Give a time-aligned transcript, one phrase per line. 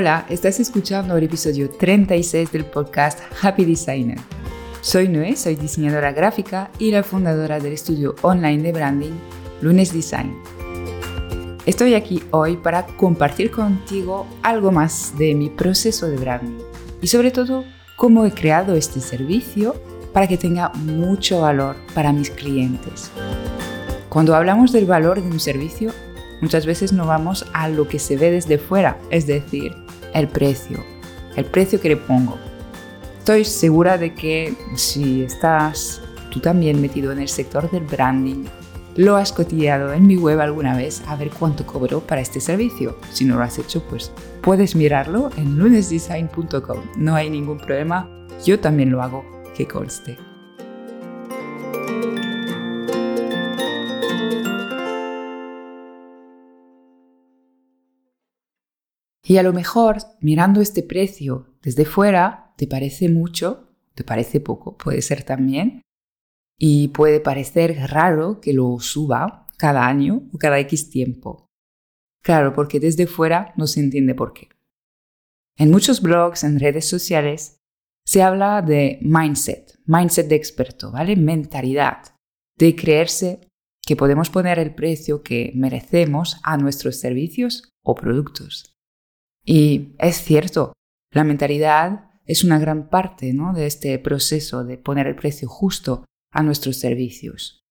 [0.00, 4.20] Hola, estás escuchando el episodio 36 del podcast Happy Designer.
[4.80, 9.14] Soy Noé, soy diseñadora gráfica y la fundadora del estudio online de branding
[9.60, 10.38] Lunes Design.
[11.66, 16.62] Estoy aquí hoy para compartir contigo algo más de mi proceso de branding
[17.02, 17.64] y sobre todo
[17.96, 19.74] cómo he creado este servicio
[20.12, 23.10] para que tenga mucho valor para mis clientes.
[24.08, 25.92] Cuando hablamos del valor de un servicio,
[26.40, 29.74] Muchas veces no vamos a lo que se ve desde fuera, es decir,
[30.14, 30.84] el precio,
[31.36, 32.38] el precio que le pongo.
[33.18, 36.00] Estoy segura de que si estás
[36.30, 38.44] tú también metido en el sector del branding,
[38.96, 42.96] lo has cotillado en mi web alguna vez a ver cuánto cobro para este servicio.
[43.12, 44.10] Si no lo has hecho, pues
[44.42, 46.78] puedes mirarlo en lunesdesign.com.
[46.96, 48.10] No hay ningún problema,
[48.44, 50.27] yo también lo hago, que conste.
[59.28, 64.78] Y a lo mejor, mirando este precio desde fuera, te parece mucho, te parece poco,
[64.78, 65.82] puede ser también,
[66.58, 71.46] y puede parecer raro que lo suba cada año o cada X tiempo.
[72.22, 74.48] Claro, porque desde fuera no se entiende por qué.
[75.58, 77.58] En muchos blogs, en redes sociales,
[78.06, 81.16] se habla de mindset, mindset de experto, ¿vale?
[81.16, 82.14] Mentalidad,
[82.56, 83.46] de creerse
[83.86, 88.77] que podemos poner el precio que merecemos a nuestros servicios o productos.
[89.50, 90.74] Y es cierto,
[91.10, 96.42] la mentalidad es una gran parte de este proceso de poner el precio justo a
[96.42, 97.62] nuestros servicios.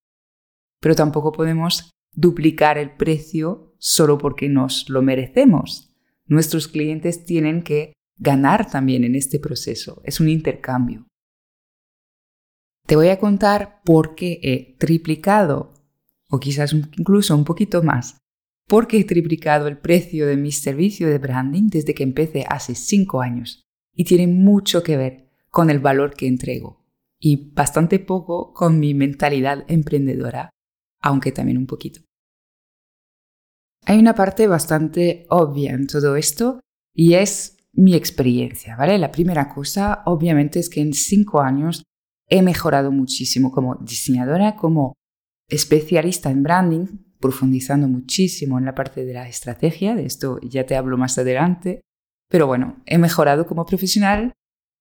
[0.82, 5.94] Pero tampoco podemos duplicar el precio solo porque nos lo merecemos.
[6.26, 10.02] Nuestros clientes tienen que ganar también en este proceso.
[10.04, 11.06] Es un intercambio.
[12.88, 15.76] Te voy a contar por qué he triplicado,
[16.28, 18.18] o quizás incluso un poquito más,
[18.68, 23.22] porque he triplicado el precio de mi servicio de branding desde que empecé hace cinco
[23.22, 26.86] años y tiene mucho que ver con el valor que entrego
[27.20, 30.52] y bastante poco con mi mentalidad emprendedora,
[31.02, 32.02] aunque también un poquito.
[33.86, 36.60] Hay una parte bastante obvia en todo esto
[36.94, 38.98] y es mi experiencia, ¿vale?
[38.98, 41.84] La primera cosa, obviamente, es que en cinco años
[42.28, 44.94] he mejorado muchísimo como diseñadora, como
[45.48, 46.86] especialista en branding,
[47.20, 51.82] profundizando muchísimo en la parte de la estrategia, de esto ya te hablo más adelante,
[52.30, 54.34] pero bueno, he mejorado como profesional,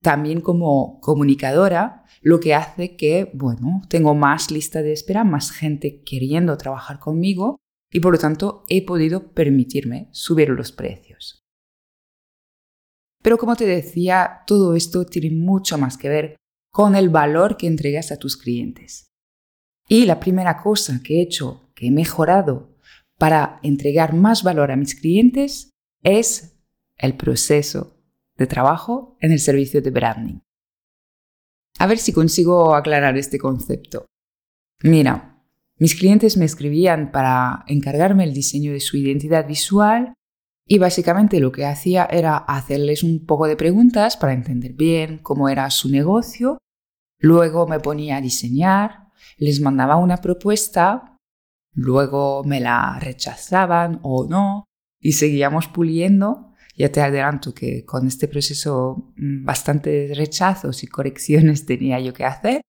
[0.03, 6.03] también como comunicadora, lo que hace que, bueno, tengo más lista de espera, más gente
[6.05, 7.57] queriendo trabajar conmigo
[7.91, 11.43] y por lo tanto he podido permitirme subir los precios.
[13.23, 16.37] Pero como te decía, todo esto tiene mucho más que ver
[16.73, 19.09] con el valor que entregas a tus clientes.
[19.89, 22.75] Y la primera cosa que he hecho que he mejorado
[23.19, 25.71] para entregar más valor a mis clientes
[26.03, 26.59] es
[26.97, 28.03] el proceso
[28.37, 30.39] de trabajo en el servicio de branding.
[31.79, 34.07] A ver si consigo aclarar este concepto.
[34.83, 35.43] Mira,
[35.79, 40.15] mis clientes me escribían para encargarme el diseño de su identidad visual
[40.67, 45.49] y básicamente lo que hacía era hacerles un poco de preguntas para entender bien cómo
[45.49, 46.59] era su negocio.
[47.19, 51.16] Luego me ponía a diseñar, les mandaba una propuesta
[51.77, 54.65] Luego me la rechazaban o no
[54.99, 56.55] y seguíamos puliendo.
[56.75, 62.25] Ya te adelanto que con este proceso mm, bastantes rechazos y correcciones tenía yo que
[62.25, 62.63] hacer.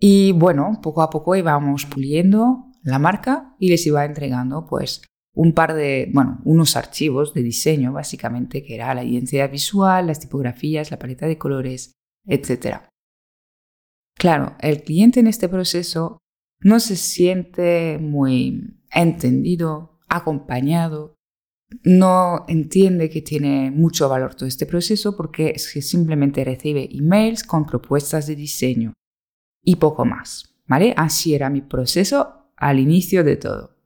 [0.00, 5.02] Y bueno, poco a poco íbamos puliendo la marca y les iba entregando pues
[5.34, 10.20] un par de, bueno, unos archivos de diseño básicamente que era la identidad visual, las
[10.20, 11.92] tipografías, la paleta de colores,
[12.24, 12.78] etc.
[14.14, 16.18] Claro, el cliente en este proceso
[16.60, 21.16] no se siente muy entendido, acompañado,
[21.82, 27.42] no entiende que tiene mucho valor todo este proceso porque es que simplemente recibe emails
[27.42, 28.92] con propuestas de diseño
[29.62, 30.52] y poco más.
[30.68, 30.94] ¿Vale?
[30.96, 33.76] Así era mi proceso al inicio de todo.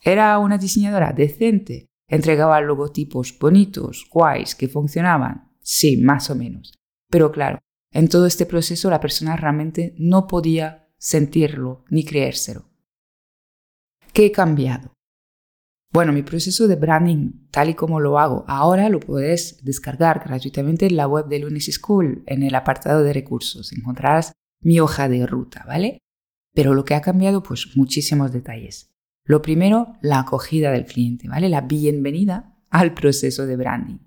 [0.00, 5.50] Era una diseñadora decente, entregaba logotipos bonitos, guays, que funcionaban.
[5.60, 6.74] Sí, más o menos.
[7.08, 7.58] Pero claro,
[7.90, 12.70] en todo este proceso la persona realmente no podía sentirlo ni creérselo.
[14.12, 14.92] ¿Qué he cambiado?
[15.92, 20.86] Bueno, mi proceso de branding, tal y como lo hago ahora, lo puedes descargar gratuitamente
[20.86, 23.72] en la web de Lunes School, en el apartado de recursos.
[23.72, 24.32] Encontrarás
[24.62, 25.98] mi hoja de ruta, ¿vale?
[26.54, 28.94] Pero lo que ha cambiado, pues muchísimos detalles.
[29.24, 31.48] Lo primero, la acogida del cliente, ¿vale?
[31.48, 33.98] La bienvenida al proceso de branding.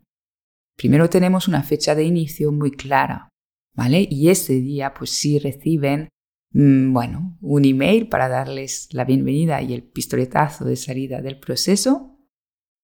[0.77, 3.29] Primero tenemos una fecha de inicio muy clara,
[3.75, 4.07] ¿vale?
[4.09, 6.07] Y ese día, pues sí reciben
[6.57, 12.11] bueno, un email para darles la bienvenida y el pistoletazo de salida del proceso.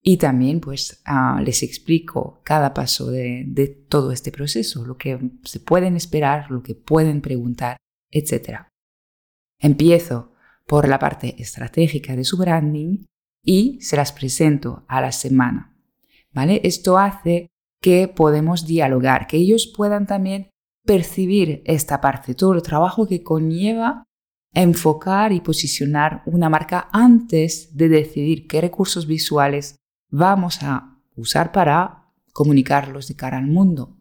[0.04, 5.20] y también pues ah, les explico cada paso de, de todo este proceso, lo que
[5.44, 7.78] se pueden esperar, lo que pueden preguntar,
[8.10, 8.64] etc.
[9.60, 10.34] Empiezo
[10.66, 13.06] por la parte estratégica de su branding
[13.44, 15.78] y se las presento a la semana.
[16.34, 16.62] ¿Vale?
[16.64, 17.48] Esto hace
[17.80, 20.50] que podemos dialogar, que ellos puedan también
[20.86, 24.04] percibir esta parte, todo el trabajo que conlleva
[24.54, 29.78] enfocar y posicionar una marca antes de decidir qué recursos visuales
[30.10, 33.98] vamos a usar para comunicarlos de cara al mundo.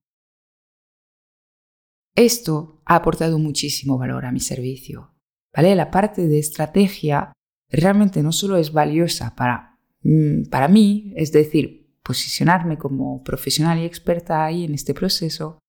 [2.16, 5.14] Esto ha aportado muchísimo valor a mi servicio.
[5.54, 5.74] ¿vale?
[5.74, 7.32] La parte de estrategia
[7.68, 13.84] realmente no solo es valiosa para, mm, para mí, es decir, posicionarme como profesional y
[13.84, 15.59] experta ahí en este proceso,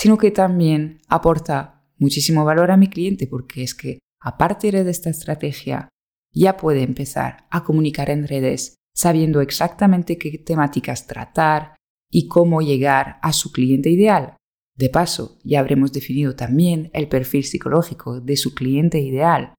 [0.00, 4.90] sino que también aporta muchísimo valor a mi cliente porque es que a partir de
[4.90, 5.90] esta estrategia
[6.32, 11.76] ya puede empezar a comunicar en redes sabiendo exactamente qué temáticas tratar
[12.10, 14.38] y cómo llegar a su cliente ideal.
[14.74, 19.52] De paso, ya habremos definido también el perfil psicológico de su cliente ideal.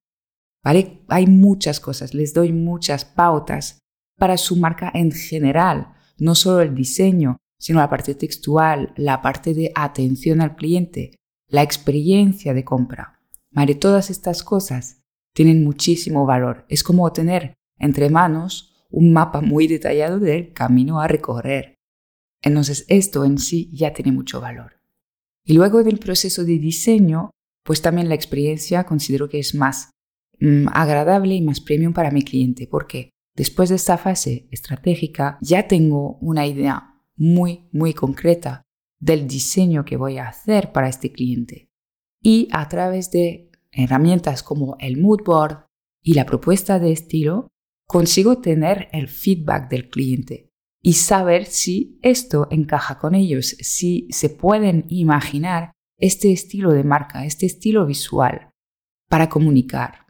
[0.64, 1.04] ¿Vale?
[1.06, 3.78] Hay muchas cosas, les doy muchas pautas
[4.18, 9.54] para su marca en general, no solo el diseño, sino la parte textual, la parte
[9.54, 11.12] de atención al cliente,
[11.46, 13.20] la experiencia de compra.
[13.52, 13.76] ¿Vale?
[13.76, 16.66] Todas estas cosas tienen muchísimo valor.
[16.68, 21.76] Es como tener entre manos un mapa muy detallado del camino a recorrer.
[22.42, 24.80] Entonces esto en sí ya tiene mucho valor.
[25.44, 27.30] Y luego del proceso de diseño,
[27.64, 29.90] pues también la experiencia considero que es más
[30.40, 35.68] mm, agradable y más premium para mi cliente, porque después de esta fase estratégica ya
[35.68, 36.91] tengo una idea
[37.22, 38.66] muy, muy concreta
[38.98, 41.70] del diseño que voy a hacer para este cliente.
[42.20, 45.66] Y a través de herramientas como el mood board
[46.02, 47.48] y la propuesta de estilo,
[47.86, 50.50] consigo tener el feedback del cliente
[50.82, 57.24] y saber si esto encaja con ellos, si se pueden imaginar este estilo de marca,
[57.24, 58.50] este estilo visual
[59.08, 60.06] para comunicar.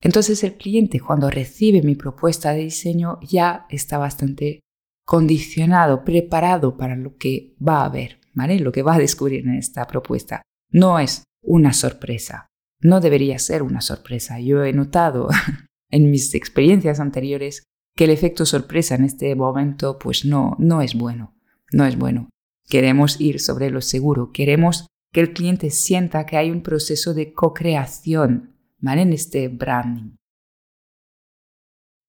[0.00, 4.60] Entonces el cliente cuando recibe mi propuesta de diseño ya está bastante
[5.06, 8.58] condicionado, preparado para lo que va a ver, ¿vale?
[8.58, 10.42] Lo que va a descubrir en esta propuesta.
[10.70, 12.48] No es una sorpresa.
[12.80, 14.40] No debería ser una sorpresa.
[14.40, 15.28] Yo he notado
[15.90, 17.62] en mis experiencias anteriores
[17.96, 21.34] que el efecto sorpresa en este momento pues no, no es bueno,
[21.72, 22.28] no es bueno.
[22.68, 27.32] Queremos ir sobre lo seguro, queremos que el cliente sienta que hay un proceso de
[27.32, 29.02] co-creación ¿vale?
[29.02, 30.16] en este branding.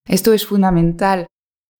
[0.06, 1.28] Esto es fundamental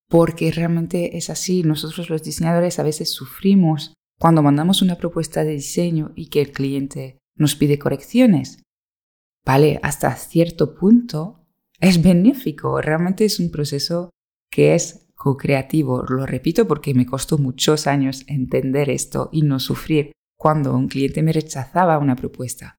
[0.10, 1.64] porque realmente es así.
[1.64, 6.52] Nosotros los diseñadores a veces sufrimos cuando mandamos una propuesta de diseño y que el
[6.52, 8.64] cliente nos pide correcciones.
[9.46, 11.46] Vale, hasta cierto punto
[11.80, 14.10] es benéfico, realmente es un proceso
[14.52, 16.04] que es co-creativo.
[16.04, 21.22] Lo repito porque me costó muchos años entender esto y no sufrir cuando un cliente
[21.24, 22.76] me rechazaba una propuesta.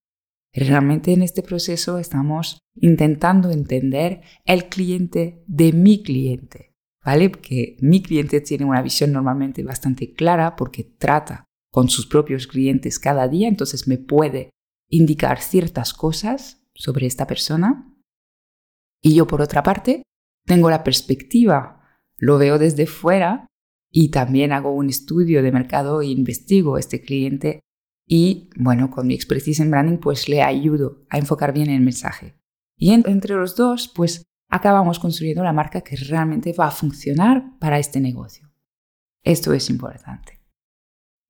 [0.52, 6.67] Realmente en este proceso estamos intentando entender el cliente de mi cliente,
[7.08, 7.30] ¿vale?
[7.30, 12.98] Porque mi cliente tiene una visión normalmente bastante clara porque trata con sus propios clientes
[12.98, 14.50] cada día, entonces me puede
[14.90, 17.94] indicar ciertas cosas sobre esta persona
[19.00, 20.02] y yo, por otra parte,
[20.44, 21.80] tengo la perspectiva,
[22.18, 23.46] lo veo desde fuera
[23.90, 27.60] y también hago un estudio de mercado e investigo este cliente
[28.06, 32.38] y, bueno, con mi expertise en branding, pues le ayudo a enfocar bien el mensaje.
[32.76, 37.78] Y entre los dos, pues acabamos construyendo la marca que realmente va a funcionar para
[37.78, 38.50] este negocio.
[39.22, 40.40] Esto es importante.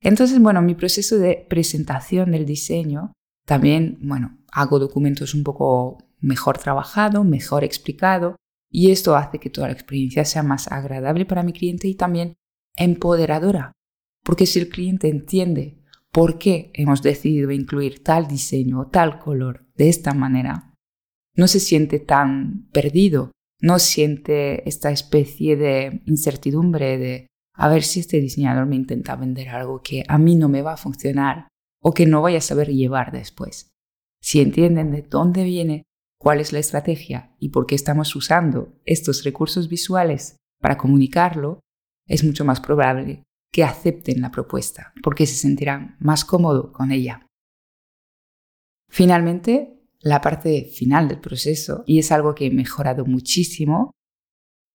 [0.00, 3.12] Entonces, bueno, mi proceso de presentación del diseño,
[3.44, 8.36] también, bueno, hago documentos un poco mejor trabajado, mejor explicado
[8.70, 12.34] y esto hace que toda la experiencia sea más agradable para mi cliente y también
[12.76, 13.72] empoderadora.
[14.24, 15.82] Porque si el cliente entiende
[16.12, 20.67] por qué hemos decidido incluir tal diseño o tal color de esta manera,
[21.38, 23.30] no se siente tan perdido,
[23.60, 29.48] no siente esta especie de incertidumbre de a ver si este diseñador me intenta vender
[29.48, 31.48] algo que a mí no me va a funcionar
[31.80, 33.70] o que no voy a saber llevar después.
[34.20, 35.84] Si entienden de dónde viene
[36.20, 41.60] cuál es la estrategia y por qué estamos usando estos recursos visuales para comunicarlo,
[42.06, 47.26] es mucho más probable que acepten la propuesta, porque se sentirán más cómodos con ella.
[48.90, 53.92] Finalmente, la parte final del proceso, y es algo que he mejorado muchísimo,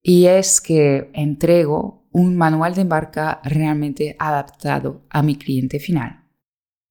[0.02, 6.24] y es que entrego un manual de marca realmente adaptado a mi cliente final.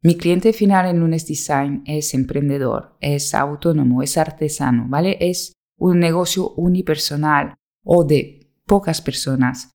[0.03, 5.17] Mi cliente final en Lunes Design es emprendedor, es autónomo, es artesano, ¿vale?
[5.21, 9.71] Es un negocio unipersonal o de pocas personas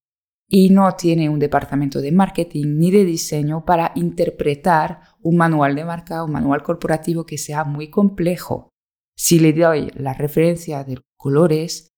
[0.49, 5.83] y no tiene un departamento de marketing ni de diseño para interpretar un manual de
[5.83, 8.69] marca, un manual corporativo que sea muy complejo.
[9.15, 11.89] Si le doy la referencia de colores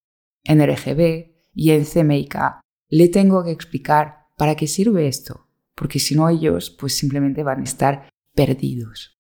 [0.43, 6.15] en RGB y en CMYK, le tengo que explicar para qué sirve esto, porque si
[6.15, 9.19] no ellos pues simplemente van a estar perdidos.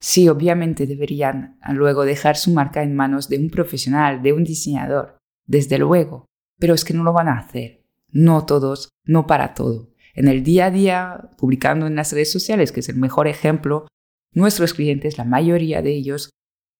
[0.00, 5.18] Sí, obviamente deberían luego dejar su marca en manos de un profesional, de un diseñador,
[5.46, 6.26] desde luego,
[6.58, 7.77] pero es que no lo van a hacer.
[8.10, 9.92] No todos, no para todo.
[10.14, 13.86] En el día a día, publicando en las redes sociales, que es el mejor ejemplo,
[14.32, 16.30] nuestros clientes, la mayoría de ellos,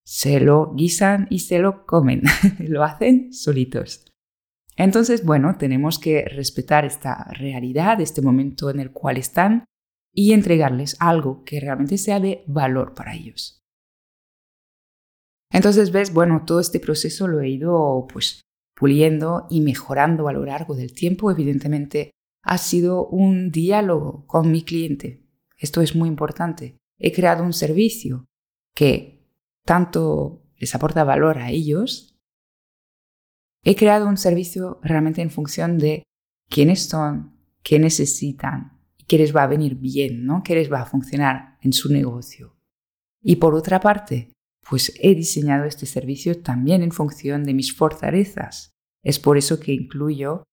[0.04, 2.22] se lo guisan y se lo comen,
[2.58, 4.04] lo hacen solitos.
[4.76, 9.64] Entonces, bueno, tenemos que respetar esta realidad, este momento en el cual están
[10.14, 13.60] y entregarles algo que realmente sea de valor para ellos.
[15.50, 18.42] Entonces, ves, bueno, todo este proceso lo he ido pues
[18.78, 21.30] puliendo y mejorando a lo largo del tiempo.
[21.30, 25.26] Evidentemente, ha sido un diálogo con mi cliente.
[25.56, 26.76] Esto es muy importante.
[26.98, 28.26] He creado un servicio
[28.74, 29.26] que
[29.64, 32.16] tanto les aporta valor a ellos.
[33.64, 36.04] He creado un servicio realmente en función de
[36.48, 40.42] quiénes son, qué necesitan, qué les va a venir bien, ¿no?
[40.44, 42.56] qué les va a funcionar en su negocio.
[43.20, 44.32] Y por otra parte,
[44.68, 48.72] pues he diseñado este servicio también en función de mis fortalezas.
[49.02, 50.44] Es por eso que incluyo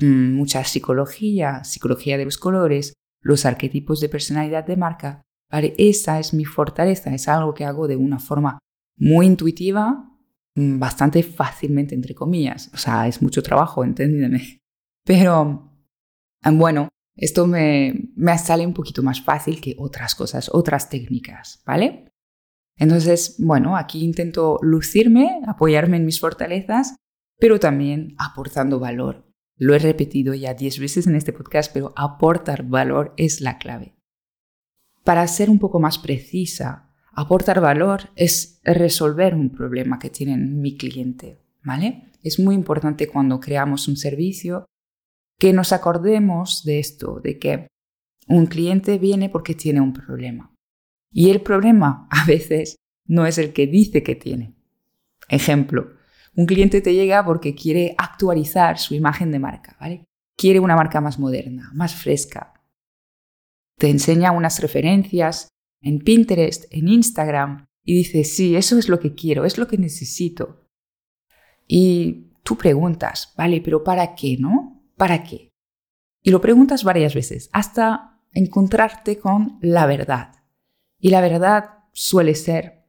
[0.00, 5.22] mm, mucha psicología, psicología de los colores, los arquetipos de personalidad de marca.
[5.50, 8.58] Vale, esa es mi fortaleza, es algo que hago de una forma
[8.96, 10.08] muy intuitiva,
[10.54, 12.70] mm, bastante fácilmente, entre comillas.
[12.74, 14.60] O sea, es mucho trabajo, entiéndeme.
[15.04, 15.72] Pero,
[16.52, 22.13] bueno, esto me, me sale un poquito más fácil que otras cosas, otras técnicas, ¿vale?
[22.76, 26.96] Entonces, bueno, aquí intento lucirme, apoyarme en mis fortalezas,
[27.38, 29.24] pero también aportando valor.
[29.56, 33.94] Lo he repetido ya diez veces en este podcast, pero aportar valor es la clave.
[35.04, 40.76] Para ser un poco más precisa, aportar valor es resolver un problema que tiene mi
[40.76, 42.10] cliente, ¿vale?
[42.22, 44.64] Es muy importante cuando creamos un servicio
[45.38, 47.68] que nos acordemos de esto, de que
[48.26, 50.53] un cliente viene porque tiene un problema.
[51.14, 54.54] Y el problema a veces no es el que dice que tiene.
[55.28, 55.94] Ejemplo,
[56.36, 60.04] un cliente te llega porque quiere actualizar su imagen de marca, ¿vale?
[60.36, 62.52] Quiere una marca más moderna, más fresca.
[63.78, 65.48] Te enseña unas referencias
[65.80, 69.78] en Pinterest, en Instagram, y dice, sí, eso es lo que quiero, es lo que
[69.78, 70.66] necesito.
[71.68, 74.74] Y tú preguntas, vale, pero ¿para qué, no?
[74.96, 75.52] ¿para qué?
[76.22, 80.32] Y lo preguntas varias veces hasta encontrarte con la verdad.
[81.04, 82.86] Y la verdad suele ser,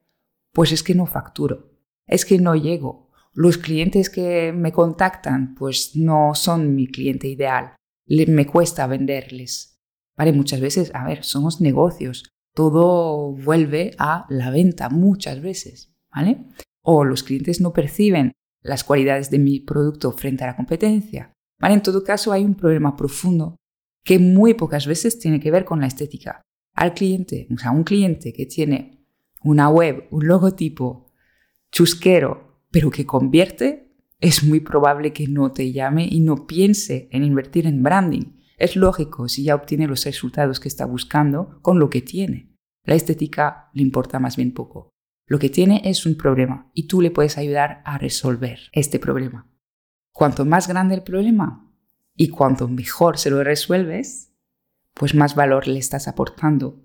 [0.54, 1.74] pues es que no facturo,
[2.08, 3.12] es que no llego.
[3.34, 7.76] Los clientes que me contactan, pues no son mi cliente ideal.
[8.08, 9.82] me cuesta venderles.
[10.16, 12.24] Vale, muchas veces, a ver, somos negocios.
[12.54, 16.46] Todo vuelve a la venta muchas veces, ¿vale?
[16.84, 18.32] O los clientes no perciben
[18.62, 21.34] las cualidades de mi producto frente a la competencia.
[21.62, 23.58] En todo caso, hay un problema profundo
[24.06, 26.46] que muy pocas veces tiene que ver con la estética.
[26.76, 29.08] Al cliente, o sea, un cliente que tiene
[29.44, 31.12] una web, un logotipo
[31.72, 37.24] chusquero, pero que convierte, es muy probable que no te llame y no piense en
[37.24, 38.36] invertir en branding.
[38.58, 42.56] Es lógico si ya obtiene los resultados que está buscando con lo que tiene.
[42.84, 44.90] La estética le importa más bien poco.
[45.28, 49.50] Lo que tiene es un problema y tú le puedes ayudar a resolver este problema.
[50.12, 51.72] Cuanto más grande el problema
[52.16, 54.35] y cuanto mejor se lo resuelves,
[54.96, 56.82] pues más valor le estás aportando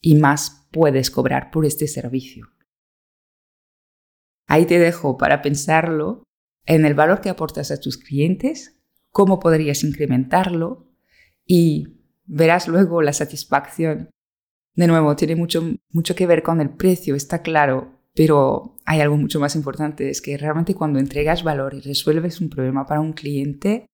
[0.00, 2.48] y más puedes cobrar por este servicio.
[4.46, 6.22] Ahí te dejo para pensarlo
[6.66, 10.86] en el valor que aportas a tus clientes, cómo podrías incrementarlo
[11.44, 14.10] y verás luego la satisfacción.
[14.74, 19.16] De nuevo, tiene mucho, mucho que ver con el precio, está claro, pero hay algo
[19.16, 23.14] mucho más importante, es que realmente cuando entregas valor y resuelves un problema para un
[23.14, 23.86] cliente,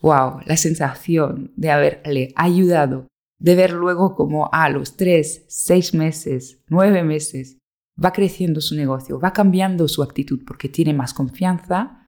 [0.00, 6.62] wow, la sensación de haberle ayudado, de ver luego como a los tres, seis meses,
[6.68, 7.58] nueve meses,
[8.02, 12.06] va creciendo su negocio, va cambiando su actitud porque tiene más confianza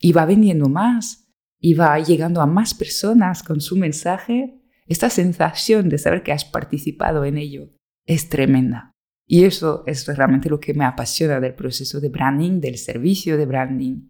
[0.00, 1.28] y va vendiendo más
[1.60, 6.44] y va llegando a más personas con su mensaje, esta sensación de saber que has
[6.44, 7.70] participado en ello
[8.06, 8.92] es tremenda.
[9.28, 13.46] Y eso es realmente lo que me apasiona del proceso de branding, del servicio de
[13.46, 14.08] branding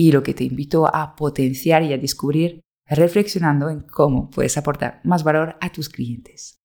[0.00, 5.02] y lo que te invito a potenciar y a descubrir reflexionando en cómo puedes aportar
[5.04, 6.56] más valor a tus clientes.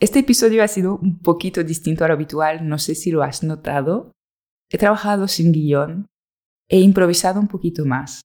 [0.00, 3.44] Este episodio ha sido un poquito distinto a lo habitual, no sé si lo has
[3.44, 4.10] notado.
[4.68, 6.06] He trabajado sin guion,
[6.68, 8.20] he improvisado un poquito más.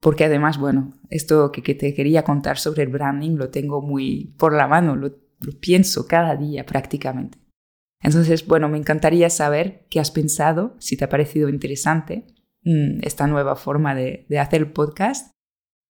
[0.00, 4.54] Porque además, bueno, esto que, te quería contar sobre el branding lo tengo muy por
[4.54, 5.18] la mano, lo,
[5.60, 7.38] pienso cada día prácticamente.
[8.02, 12.24] Entonces, bueno, me encantaría saber qué has pensado, si te ha parecido interesante
[12.62, 15.32] esta nueva forma de, de hacer podcast.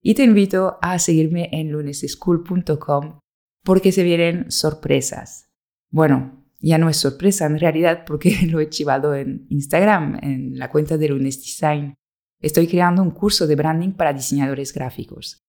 [0.03, 3.21] Y te invito a seguirme en luneseschool.com
[3.63, 5.51] porque se vienen sorpresas.
[5.91, 10.71] Bueno, ya no es sorpresa en realidad porque lo he chivado en Instagram, en la
[10.71, 11.95] cuenta de Lunes Design.
[12.41, 15.43] Estoy creando un curso de branding para diseñadores gráficos.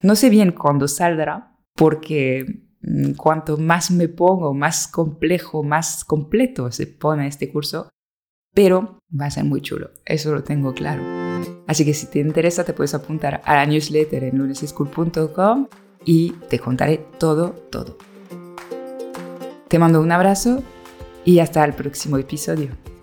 [0.00, 6.70] No sé bien cuándo saldrá, porque mm, cuanto más me pongo, más complejo, más completo
[6.70, 7.90] se pone este curso,
[8.54, 11.02] pero va a ser muy chulo, eso lo tengo claro.
[11.66, 15.68] Así que si te interesa te puedes apuntar a la newsletter en luneseschool.com
[16.04, 17.96] y te contaré todo, todo.
[19.68, 20.62] Te mando un abrazo
[21.24, 22.93] y hasta el próximo episodio.